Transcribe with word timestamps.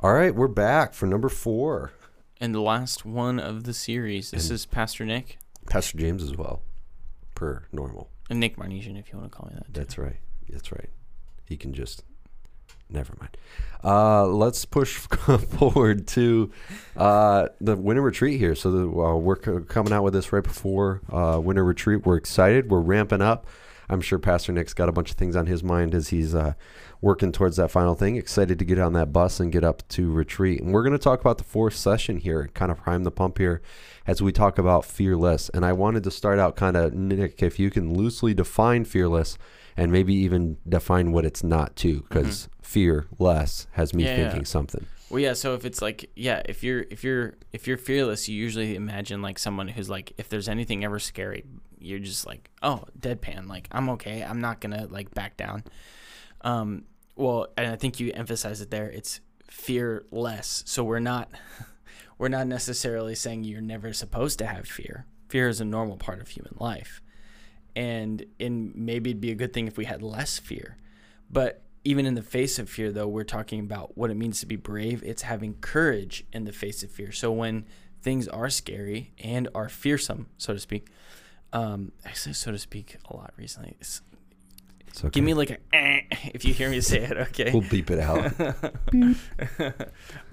All 0.00 0.12
right, 0.14 0.34
we're 0.34 0.48
back 0.48 0.94
for 0.94 1.06
number 1.06 1.28
four. 1.28 1.92
And 2.40 2.54
the 2.54 2.60
last 2.60 3.04
one 3.04 3.38
of 3.38 3.64
the 3.64 3.72
series. 3.74 4.32
This 4.32 4.46
And- 4.48 4.54
is 4.54 4.66
Pastor 4.66 5.04
Nick 5.04 5.38
Pastor 5.68 5.96
James 5.96 6.22
as 6.24 6.36
well, 6.36 6.60
per 7.36 7.66
normal. 7.70 8.10
and 8.28 8.40
Nick 8.40 8.56
Marnejon, 8.56 8.98
if 8.98 9.12
you 9.12 9.18
want 9.18 9.30
to 9.30 9.36
call 9.38 9.48
me 9.48 9.54
that. 9.54 9.66
too. 9.66 9.72
That's 9.80 9.96
right. 9.96 10.16
That's 10.48 10.72
right. 10.72 10.90
He 11.44 11.56
can 11.56 11.72
just. 11.72 12.02
Never 12.88 13.14
mind. 13.18 13.36
Uh, 13.84 14.26
let's 14.26 14.64
push 14.64 14.96
forward 15.58 16.06
to 16.08 16.50
uh, 16.96 17.48
the 17.60 17.76
winter 17.76 18.02
retreat 18.02 18.38
here. 18.38 18.54
So 18.54 18.70
the, 18.70 19.00
uh, 19.00 19.16
we're 19.16 19.42
c- 19.42 19.64
coming 19.66 19.92
out 19.92 20.04
with 20.04 20.14
this 20.14 20.32
right 20.32 20.44
before 20.44 21.00
uh, 21.10 21.40
winter 21.42 21.64
retreat. 21.64 22.06
We're 22.06 22.16
excited. 22.16 22.70
We're 22.70 22.80
ramping 22.80 23.22
up. 23.22 23.46
I'm 23.88 24.00
sure 24.00 24.18
Pastor 24.18 24.52
Nick's 24.52 24.72
got 24.72 24.88
a 24.88 24.92
bunch 24.92 25.10
of 25.10 25.16
things 25.16 25.36
on 25.36 25.46
his 25.46 25.62
mind 25.62 25.94
as 25.94 26.08
he's 26.08 26.34
uh, 26.34 26.54
working 27.00 27.32
towards 27.32 27.56
that 27.56 27.70
final 27.70 27.94
thing. 27.94 28.16
Excited 28.16 28.58
to 28.58 28.64
get 28.64 28.78
on 28.78 28.92
that 28.92 29.12
bus 29.12 29.40
and 29.40 29.52
get 29.52 29.64
up 29.64 29.86
to 29.88 30.10
retreat. 30.10 30.62
And 30.62 30.72
we're 30.72 30.84
going 30.84 30.92
to 30.92 30.98
talk 30.98 31.20
about 31.20 31.38
the 31.38 31.44
fourth 31.44 31.74
session 31.74 32.18
here, 32.18 32.48
kind 32.54 32.70
of 32.70 32.78
prime 32.78 33.02
the 33.02 33.10
pump 33.10 33.38
here 33.38 33.60
as 34.06 34.22
we 34.22 34.32
talk 34.32 34.58
about 34.58 34.84
fearless. 34.84 35.50
And 35.52 35.64
I 35.64 35.72
wanted 35.72 36.04
to 36.04 36.10
start 36.10 36.38
out 36.38 36.56
kind 36.56 36.76
of, 36.76 36.94
Nick, 36.94 37.42
if 37.42 37.58
you 37.58 37.70
can 37.70 37.92
loosely 37.92 38.32
define 38.32 38.84
fearless 38.84 39.36
and 39.76 39.90
maybe 39.92 40.14
even 40.14 40.58
define 40.68 41.12
what 41.12 41.24
it's 41.24 41.42
not 41.42 41.76
too, 41.76 42.04
because 42.08 42.48
fear 42.62 43.06
less 43.18 43.66
has 43.72 43.94
me 43.94 44.04
Mm-hmm. 44.04 44.08
Yeah, 44.08 44.16
yeah. 44.16 44.28
thinking 44.30 44.44
something. 44.44 44.86
Well, 45.10 45.20
yeah. 45.20 45.34
So 45.34 45.54
if 45.54 45.64
it's 45.64 45.82
like, 45.82 46.10
yeah, 46.16 46.42
if 46.46 46.62
you're 46.62 46.86
if 46.90 47.04
you're 47.04 47.34
if 47.52 47.66
you're 47.66 47.76
fearless, 47.76 48.28
you 48.28 48.36
usually 48.36 48.74
imagine 48.74 49.22
like 49.22 49.38
someone 49.38 49.68
who's 49.68 49.90
like, 49.90 50.12
if 50.18 50.28
there's 50.28 50.48
anything 50.48 50.84
ever 50.84 50.98
scary, 50.98 51.44
you're 51.78 51.98
just 51.98 52.26
like, 52.26 52.50
oh, 52.62 52.84
deadpan. 52.98 53.48
Like 53.48 53.68
I'm 53.72 53.90
okay. 53.90 54.22
I'm 54.22 54.40
not 54.40 54.60
gonna 54.60 54.86
like 54.90 55.12
back 55.14 55.36
down. 55.36 55.64
Um. 56.42 56.84
Well, 57.14 57.48
and 57.58 57.66
I 57.70 57.76
think 57.76 58.00
you 58.00 58.10
emphasize 58.14 58.62
it 58.62 58.70
there. 58.70 58.90
It's 58.90 59.20
fear 59.52 60.06
less 60.10 60.62
So 60.66 60.82
we're 60.82 60.98
not 60.98 61.30
we're 62.18 62.28
not 62.28 62.46
necessarily 62.46 63.14
saying 63.14 63.44
you're 63.44 63.60
never 63.60 63.92
supposed 63.92 64.38
to 64.38 64.46
have 64.46 64.66
fear. 64.66 65.06
Fear 65.28 65.48
is 65.48 65.60
a 65.60 65.64
normal 65.64 65.96
part 65.98 66.20
of 66.20 66.28
human 66.28 66.54
life, 66.58 67.02
and 67.74 68.24
in 68.38 68.72
maybe 68.74 69.10
it'd 69.10 69.20
be 69.20 69.30
a 69.30 69.34
good 69.34 69.52
thing 69.52 69.66
if 69.66 69.76
we 69.76 69.84
had 69.84 70.02
less 70.02 70.38
fear, 70.38 70.76
but 71.30 71.62
even 71.84 72.06
in 72.06 72.14
the 72.14 72.22
face 72.22 72.58
of 72.58 72.68
fear, 72.68 72.92
though, 72.92 73.08
we're 73.08 73.24
talking 73.24 73.60
about 73.60 73.96
what 73.96 74.10
it 74.10 74.14
means 74.14 74.40
to 74.40 74.46
be 74.46 74.56
brave. 74.56 75.02
It's 75.04 75.22
having 75.22 75.54
courage 75.54 76.24
in 76.32 76.44
the 76.44 76.52
face 76.52 76.82
of 76.82 76.90
fear. 76.90 77.10
So 77.10 77.32
when 77.32 77.66
things 78.00 78.28
are 78.28 78.50
scary 78.50 79.12
and 79.18 79.48
are 79.54 79.68
fearsome, 79.68 80.26
so 80.38 80.52
to 80.52 80.58
speak, 80.58 80.88
um, 81.52 81.92
I 82.04 82.12
say 82.12 82.32
so 82.32 82.52
to 82.52 82.58
speak 82.58 82.98
a 83.10 83.16
lot 83.16 83.32
recently. 83.36 83.76
Okay. 84.98 85.08
Give 85.10 85.24
me 85.24 85.34
like 85.34 85.50
a 85.50 85.74
eh, 85.74 86.00
if 86.34 86.44
you 86.44 86.52
hear 86.54 86.70
me 86.70 86.80
say 86.80 87.00
it, 87.00 87.16
okay? 87.16 87.50
We'll 87.52 87.68
beep 87.68 87.90
it 87.90 87.98
out. 87.98 88.32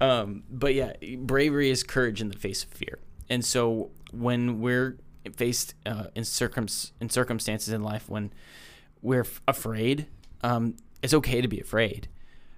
um, 0.00 0.44
but 0.50 0.74
yeah, 0.74 0.92
bravery 1.18 1.70
is 1.70 1.82
courage 1.82 2.20
in 2.20 2.28
the 2.28 2.36
face 2.36 2.62
of 2.62 2.70
fear. 2.70 2.98
And 3.28 3.44
so 3.44 3.90
when 4.12 4.60
we're 4.60 4.98
faced 5.36 5.74
uh, 5.86 6.04
in 6.14 6.24
circum 6.24 6.66
in 7.00 7.08
circumstances 7.10 7.72
in 7.72 7.82
life 7.82 8.08
when 8.08 8.32
we're 9.02 9.20
f- 9.22 9.40
afraid, 9.48 10.06
um, 10.42 10.76
it's 11.02 11.14
okay 11.14 11.40
to 11.40 11.48
be 11.48 11.60
afraid. 11.60 12.08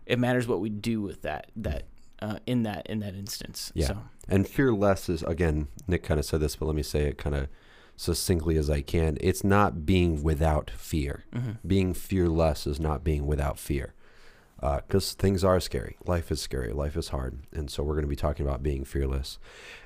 It 0.07 0.19
matters 0.19 0.47
what 0.49 0.61
we 0.61 0.69
do 0.71 1.01
with 1.01 1.23
that 1.23 1.51
that 1.57 1.85
uh, 2.21 2.39
in 2.47 2.63
that 2.65 2.87
in 2.89 3.01
that 3.01 3.15
instance. 3.15 3.73
Yeah. 3.75 3.87
So 3.89 3.99
And 4.29 4.47
fearless 4.49 5.09
is 5.09 5.23
again, 5.23 5.69
Nick 5.87 6.03
kind 6.03 6.19
of 6.21 6.27
said 6.27 6.41
this, 6.41 6.57
but 6.57 6.67
let 6.67 6.75
me 6.77 6.83
say 6.83 7.05
it 7.05 7.19
kind 7.19 7.35
of 7.37 7.49
succinctly 7.97 8.57
as 8.57 8.71
I 8.71 8.81
can. 8.81 9.17
It's 9.21 9.45
not 9.45 9.85
being 9.87 10.23
without 10.23 10.71
fear. 10.71 11.25
mhm. 11.35 11.59
Being 11.67 11.95
fearless 11.95 12.67
is 12.67 12.81
not 12.81 13.05
being 13.05 13.27
without 13.27 13.59
fear. 13.59 13.95
Because 14.63 15.15
things 15.15 15.43
are 15.43 15.59
scary. 15.59 15.97
Life 16.07 16.31
is 16.31 16.41
scary. 16.41 16.73
Life 16.73 16.97
is 16.97 17.09
hard. 17.09 17.41
And 17.53 17.69
so 17.69 17.83
we're 17.83 17.95
going 17.95 18.05
to 18.05 18.09
be 18.09 18.17
talking 18.17 18.47
about 18.47 18.63
being 18.63 18.85
fearless. 18.85 19.39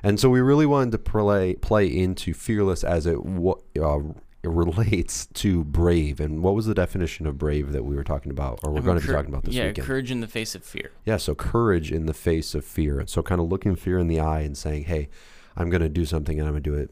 And 0.02 0.20
so 0.20 0.28
we 0.28 0.40
really 0.40 0.66
wanted 0.66 0.92
to 0.92 0.98
play, 0.98 1.54
play 1.54 1.86
into 1.86 2.34
fearless 2.34 2.84
as 2.84 3.06
it, 3.06 3.16
uh, 3.16 3.98
it 4.42 4.50
relates 4.50 5.26
to 5.26 5.64
brave. 5.64 6.20
And 6.20 6.42
what 6.42 6.54
was 6.54 6.66
the 6.66 6.74
definition 6.74 7.26
of 7.26 7.38
brave 7.38 7.72
that 7.72 7.84
we 7.86 7.96
were 7.96 8.04
talking 8.04 8.30
about, 8.30 8.60
or 8.62 8.70
we're 8.70 8.82
going 8.82 9.00
to 9.00 9.06
be 9.06 9.12
talking 9.12 9.30
about 9.30 9.44
this 9.44 9.54
yeah, 9.54 9.68
weekend? 9.68 9.86
courage 9.86 10.10
in 10.10 10.20
the 10.20 10.28
face 10.28 10.54
of 10.54 10.62
fear. 10.62 10.92
Yeah, 11.06 11.16
so 11.16 11.34
courage 11.34 11.90
in 11.90 12.04
the 12.04 12.14
face 12.14 12.54
of 12.54 12.64
fear. 12.64 13.02
So 13.06 13.22
kind 13.22 13.40
of 13.40 13.48
looking 13.48 13.76
fear 13.76 13.98
in 13.98 14.08
the 14.08 14.20
eye 14.20 14.40
and 14.40 14.56
saying, 14.58 14.84
hey, 14.84 15.08
I'm 15.56 15.70
going 15.70 15.82
to 15.82 15.88
do 15.88 16.04
something 16.04 16.38
and 16.38 16.46
I'm 16.46 16.52
going 16.52 16.62
to 16.62 16.70
do 16.70 16.76
it 16.76 16.90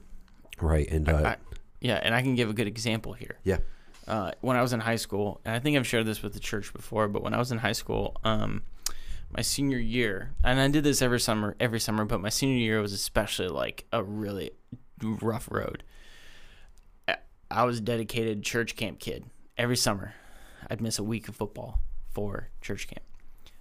right. 0.59 0.91
And 0.91 1.09
uh, 1.09 1.17
I- 1.17 1.29
I- 1.33 1.37
yeah, 1.81 2.01
and 2.03 2.15
I 2.15 2.23
can 2.23 2.35
give 2.35 2.49
a 2.49 2.55
good 2.55 2.67
example 2.67 3.13
here. 3.13 3.37
Yeah. 3.45 3.59
Uh, 4.07 4.33
when 4.43 4.57
I 4.57 4.63
was 4.63 4.73
in 4.73 4.81
high 4.81 4.97
school, 4.97 5.41
and 5.45 5.55
I 5.55 5.59
think 5.61 5.77
I've 5.77 5.87
shared 5.87 6.05
this 6.07 6.23
with 6.23 6.35
the 6.35 6.41
church 6.41 6.73
before, 6.75 7.09
but 7.09 7.23
when 7.23 7.33
I 7.33 7.39
was 7.39 7.51
in 7.51 7.59
high 7.59 7.73
school, 7.73 8.17
um, 8.23 8.63
my 9.31 9.41
senior 9.41 9.79
year, 9.79 10.33
and 10.45 10.61
I 10.61 10.69
did 10.69 10.85
this 10.85 11.01
every 11.01 11.21
summer, 11.21 11.57
every 11.59 11.81
summer, 11.81 12.05
but 12.05 12.21
my 12.21 12.29
senior 12.29 12.57
year 12.59 12.81
was 12.81 12.93
especially 12.93 13.49
like 13.49 13.87
a 13.93 14.03
really 14.03 14.51
rough 15.03 15.49
road. 15.51 15.83
I- 17.09 17.17
I 17.51 17.65
was 17.65 17.79
a 17.79 17.83
dedicated 17.83 18.43
church 18.43 18.77
camp 18.77 18.99
kid. 19.01 19.25
Every 19.57 19.77
summer, 19.77 20.15
I'd 20.69 20.81
miss 20.81 20.99
a 20.99 21.03
week 21.05 21.29
of 21.29 21.37
football 21.37 21.81
for 22.11 22.51
church 22.61 22.87
camp. 22.89 23.05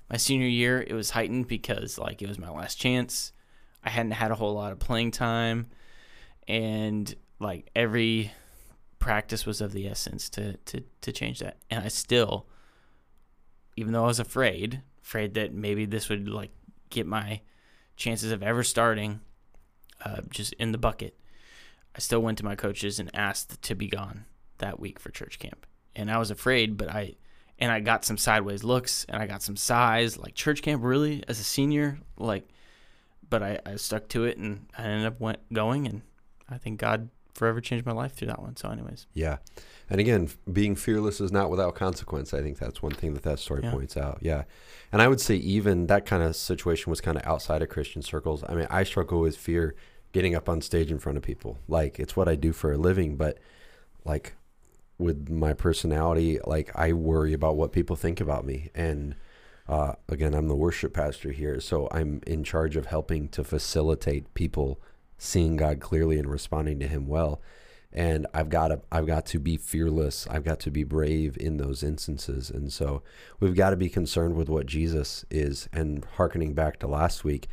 My 0.09 0.17
senior 0.17 0.47
year, 0.47 0.81
it 0.85 0.93
was 0.93 1.11
heightened 1.11 1.47
because 1.47 1.97
like 1.97 2.21
it 2.21 2.27
was 2.27 2.37
my 2.37 2.49
last 2.49 2.75
chance. 2.75 3.31
I 3.83 3.89
hadn't 3.89 4.11
had 4.11 4.31
a 4.31 4.35
whole 4.35 4.53
lot 4.53 4.71
of 4.71 4.79
playing 4.79 5.11
time, 5.11 5.69
and 6.47 7.13
like 7.39 7.69
every 7.75 8.31
practice 9.03 9.45
was 9.45 9.59
of 9.59 9.73
the 9.73 9.85
essence 9.85 10.29
to 10.29 10.55
to 10.65 10.81
to 11.01 11.11
change 11.11 11.39
that. 11.39 11.57
And 11.69 11.83
I 11.83 11.89
still, 11.89 12.47
even 13.75 13.91
though 13.91 14.05
I 14.05 14.07
was 14.07 14.19
afraid, 14.19 14.81
afraid 15.03 15.33
that 15.33 15.53
maybe 15.53 15.85
this 15.85 16.07
would 16.07 16.29
like 16.29 16.51
get 16.89 17.05
my 17.05 17.41
chances 17.97 18.31
of 18.31 18.41
ever 18.41 18.63
starting 18.63 19.19
uh, 20.05 20.21
just 20.29 20.53
in 20.53 20.71
the 20.71 20.77
bucket. 20.77 21.19
I 21.93 21.99
still 21.99 22.21
went 22.21 22.37
to 22.37 22.45
my 22.45 22.55
coaches 22.55 22.97
and 22.97 23.13
asked 23.13 23.61
to 23.61 23.75
be 23.75 23.89
gone 23.89 24.23
that 24.59 24.79
week 24.79 25.01
for 25.01 25.11
church 25.11 25.37
camp. 25.37 25.65
And 25.93 26.09
I 26.09 26.17
was 26.17 26.31
afraid, 26.31 26.77
but 26.77 26.89
I 26.89 27.15
and 27.59 27.73
I 27.73 27.81
got 27.81 28.05
some 28.05 28.17
sideways 28.17 28.63
looks 28.63 29.05
and 29.09 29.21
I 29.21 29.27
got 29.27 29.41
some 29.41 29.57
sighs 29.57 30.17
like 30.17 30.33
church 30.33 30.61
camp 30.61 30.81
really 30.81 31.25
as 31.27 31.41
a 31.41 31.43
senior 31.43 31.99
like 32.17 32.47
but 33.29 33.43
I, 33.43 33.59
I 33.65 33.75
stuck 33.75 34.07
to 34.09 34.23
it 34.23 34.37
and 34.37 34.67
I 34.77 34.83
ended 34.83 35.07
up 35.07 35.19
went 35.19 35.39
going 35.51 35.87
and 35.87 36.03
I 36.49 36.57
think 36.57 36.79
God 36.79 37.09
forever 37.33 37.59
changed 37.61 37.85
my 37.85 37.91
life 37.91 38.13
through 38.13 38.27
that 38.27 38.41
one. 38.41 38.55
So 38.55 38.69
anyways, 38.69 39.07
Yeah. 39.13 39.37
And 39.89 39.99
again, 39.99 40.29
being 40.51 40.75
fearless 40.75 41.19
is 41.19 41.31
not 41.31 41.49
without 41.49 41.75
consequence. 41.75 42.33
I 42.33 42.41
think 42.41 42.57
that's 42.57 42.81
one 42.81 42.93
thing 42.93 43.13
that 43.15 43.23
that 43.23 43.39
story 43.39 43.61
Yeah. 43.63 43.71
points 43.71 43.97
out. 43.97 44.19
Yeah. 44.21 44.43
And 44.91 45.01
I 45.01 45.07
would 45.07 45.19
say 45.19 45.35
even 45.35 45.87
that 45.87 46.05
kind 46.05 46.23
of 46.23 46.35
situation 46.35 46.89
was 46.89 47.01
kind 47.01 47.17
of 47.17 47.25
outside 47.25 47.61
of 47.61 47.69
Christian 47.69 48.01
circles. 48.01 48.43
I 48.47 48.55
mean, 48.55 48.67
I 48.69 48.83
struggle 48.83 49.19
with 49.19 49.35
fear 49.35 49.75
getting 50.13 50.35
up 50.35 50.47
on 50.47 50.61
stage 50.61 50.91
in 50.91 50.99
front 50.99 51.17
of 51.17 51.23
people. 51.23 51.57
Like 51.67 51.99
it's 51.99 52.15
what 52.15 52.27
I 52.29 52.35
do 52.35 52.53
for 52.53 52.71
a 52.71 52.77
living, 52.77 53.17
but 53.17 53.39
like 54.05 54.35
with 54.97 55.29
my 55.29 55.53
personality, 55.53 56.39
like 56.45 56.71
I 56.75 56.93
worry 56.93 57.33
about 57.33 57.57
what 57.57 57.71
people 57.71 57.95
think 57.95 58.21
about 58.21 58.45
me. 58.45 58.69
And 58.75 59.15
uh, 59.67 59.93
again, 60.07 60.33
I'm 60.33 60.47
the 60.47 60.55
worship 60.55 60.93
pastor 60.93 61.31
here, 61.31 61.59
so 61.59 61.87
I'm 61.91 62.21
in 62.27 62.43
charge 62.43 62.75
of 62.75 62.87
helping 62.87 63.27
to 63.29 63.43
facilitate 63.43 64.33
people 64.33 64.79
seeing 65.23 65.55
God 65.55 65.79
clearly 65.79 66.17
and 66.19 66.29
responding 66.29 66.79
to 66.79 66.87
Him 66.87 67.07
well 67.07 67.41
and 67.95 68.25
I've 68.33 68.49
got 68.49 68.69
to 68.69 68.81
I've 68.91 69.05
got 69.05 69.27
to 69.27 69.39
be 69.39 69.55
fearless. 69.55 70.25
I've 70.27 70.43
got 70.43 70.59
to 70.61 70.71
be 70.71 70.83
brave 70.83 71.37
in 71.37 71.57
those 71.57 71.83
instances. 71.83 72.49
And 72.49 72.73
so 72.73 73.03
we've 73.39 73.53
got 73.53 73.69
to 73.69 73.75
be 73.77 73.87
concerned 73.87 74.35
with 74.35 74.49
what 74.49 74.65
Jesus 74.65 75.25
is. 75.29 75.69
And 75.71 76.03
hearkening 76.15 76.55
back 76.55 76.79
to 76.79 76.87
last 76.87 77.23
week, 77.23 77.47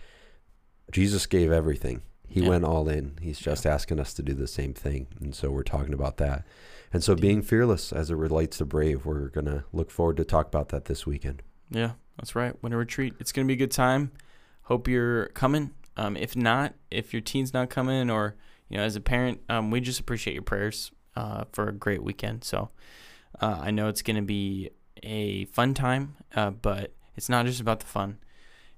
Jesus 0.91 1.26
gave 1.26 1.53
everything. 1.53 2.00
He 2.26 2.41
Yeah. 2.41 2.48
went 2.48 2.64
all 2.64 2.88
in. 2.88 3.19
He's 3.20 3.38
just 3.38 3.66
asking 3.66 4.00
us 4.00 4.14
to 4.14 4.22
do 4.22 4.32
the 4.32 4.47
same 4.47 4.72
thing. 4.72 5.08
And 5.20 5.34
so 5.34 5.50
we're 5.50 5.62
talking 5.62 5.92
about 5.92 6.16
that. 6.16 6.46
And 6.90 7.05
so 7.05 7.14
being 7.14 7.43
fearless 7.43 7.93
as 7.93 8.11
it 8.11 8.14
relates 8.16 8.56
to 8.58 8.64
brave, 8.64 9.05
we're 9.05 9.28
gonna 9.28 9.64
look 9.75 9.90
forward 9.90 10.16
to 10.16 10.25
talk 10.25 10.46
about 10.46 10.70
that 10.70 10.87
this 10.87 11.06
weekend. 11.06 11.43
yeah, 11.70 11.93
that's 12.16 12.34
right. 12.34 12.61
Winter 12.62 12.78
retreat. 12.78 13.12
It's 13.20 13.31
gonna 13.31 13.46
be 13.46 13.52
a 13.52 13.56
good 13.56 13.70
time. 13.70 14.11
Hope 14.62 14.88
you're 14.88 15.26
coming. 15.28 15.73
Um, 16.00 16.17
if 16.17 16.35
not, 16.35 16.75
if 16.91 17.12
your 17.12 17.20
teen's 17.20 17.52
not 17.52 17.69
coming, 17.69 18.08
or 18.08 18.37
you 18.70 18.79
know, 18.79 18.82
as 18.82 18.97
a 18.97 19.00
parent, 19.00 19.41
um, 19.50 19.70
we 19.70 19.81
just 19.81 20.00
appreciate 20.00 20.32
your 20.32 20.43
prayers 20.43 20.91
uh, 21.14 21.44
for 21.52 21.69
a 21.69 21.73
great 21.73 22.02
weekend. 22.02 22.43
So 22.44 22.70
uh, 23.41 23.58
I 23.61 23.70
know 23.70 23.88
it's 23.88 24.00
gonna 24.02 24.23
be 24.23 24.70
a 25.02 25.44
fun 25.47 25.75
time, 25.75 26.17
uh, 26.35 26.50
but 26.50 26.94
it's 27.17 27.29
not 27.29 27.44
just 27.44 27.61
about 27.61 27.81
the 27.81 27.87
fun. 27.87 28.19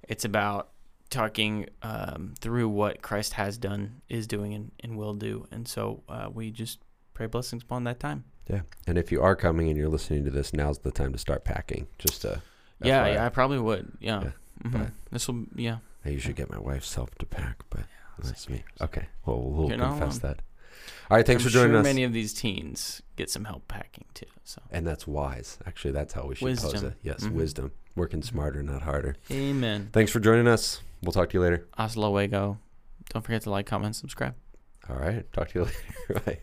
It's 0.09 0.25
about 0.25 0.71
talking 1.11 1.69
um, 1.83 2.35
through 2.41 2.69
what 2.69 3.03
Christ 3.03 3.35
has 3.35 3.57
done, 3.57 4.03
is 4.09 4.27
doing, 4.27 4.53
and, 4.55 4.73
and 4.81 4.97
will 4.97 5.15
do. 5.15 5.47
And 5.53 5.69
so 5.69 6.03
uh, 6.09 6.29
we 6.33 6.51
just 6.51 6.81
pray 7.15 7.27
blessings 7.27 7.63
upon 7.63 7.85
that 7.85 8.01
time. 8.01 8.25
Yeah. 8.49 8.63
And 8.89 8.99
if 8.99 9.13
you 9.13 9.23
are 9.23 9.37
coming 9.37 9.69
and 9.69 9.79
you're 9.79 9.89
listening 9.89 10.25
to 10.25 10.31
this, 10.31 10.53
now's 10.53 10.79
the 10.79 10.91
time 10.91 11.13
to 11.13 11.19
start 11.19 11.45
packing. 11.45 11.87
Just 11.99 12.23
to 12.23 12.43
Yeah, 12.83 13.07
yeah, 13.07 13.25
I 13.25 13.29
probably 13.29 13.61
would. 13.61 13.93
Yeah. 14.01 14.23
Yeah, 14.25 14.31
Mhm. 14.65 14.91
This 15.13 15.29
will, 15.29 15.45
yeah. 15.55 15.79
I 16.05 16.09
usually 16.11 16.35
get 16.35 16.51
my 16.51 16.59
wife's 16.59 16.95
help 16.95 17.17
to 17.19 17.27
pack, 17.27 17.63
but 17.71 17.83
that's 18.23 18.49
me. 18.49 18.63
Okay. 18.81 19.07
Well, 19.27 19.41
we'll 19.41 19.69
confess 19.69 20.19
that. 20.19 20.41
All 21.11 21.17
right, 21.17 21.27
thanks 21.27 21.43
I'm 21.43 21.49
for 21.49 21.53
joining 21.53 21.73
sure 21.73 21.79
us. 21.81 21.85
Many 21.85 22.05
of 22.05 22.13
these 22.13 22.33
teens 22.33 23.03
get 23.17 23.31
some 23.31 23.45
help 23.45 23.69
packing 23.69 24.05
too. 24.15 24.27
So 24.45 24.61
and 24.71 24.87
that's 24.87 25.07
wise. 25.07 25.59
Actually, 25.67 25.93
that's 25.93 26.13
how 26.15 26.27
we 26.27 26.35
should 26.35 26.59
pose 26.59 26.83
it. 26.83 26.95
Yes, 27.03 27.25
Mhm. 27.25 27.33
wisdom. 27.33 27.73
Working 27.95 28.23
smarter, 28.23 28.63
not 28.63 28.83
harder. 28.83 29.17
amen. 29.31 29.91
Thanks 29.93 30.11
for 30.11 30.19
joining 30.21 30.49
us. 30.49 30.81
We'll 31.03 31.13
talk 31.13 31.29
to 31.31 31.35
you 31.35 31.43
later. 31.43 31.67
Hasta 31.77 32.01
luego. 32.01 32.59
Don't 33.11 33.23
forget 33.23 33.43
to 33.43 33.51
like, 33.51 33.67
comment, 33.67 33.95
subscribe. 33.97 34.35
All 34.89 34.97
right. 34.97 35.31
Talk 35.33 35.49
to 35.51 35.59
you 35.59 35.65
later. 36.09 36.21
Bye. 36.27 36.39